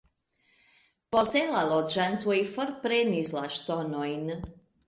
Poste 1.15 1.43
la 1.57 1.61
loĝantoj 1.73 2.39
forprenis 2.55 3.33
la 3.39 3.47
ŝtonojn. 3.59 4.37